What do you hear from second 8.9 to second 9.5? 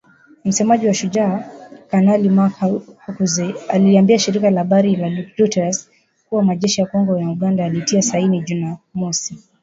mosi.